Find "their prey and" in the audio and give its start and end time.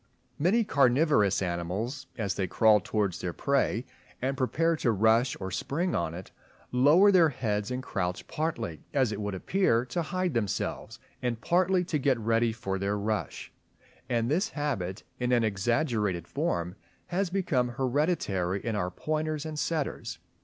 3.21-4.35